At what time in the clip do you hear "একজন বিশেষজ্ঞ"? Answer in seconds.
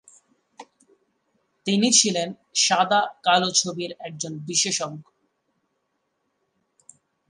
3.99-5.01